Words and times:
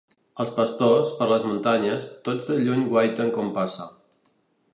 Els 0.43 0.53
pastors, 0.53 1.11
per 1.19 1.27
les 1.33 1.45
muntanyes, 1.49 2.09
tots 2.29 2.49
de 2.49 2.59
lluny 2.65 2.85
guaiten 2.95 3.31
com 3.37 3.53
passa. 3.61 3.91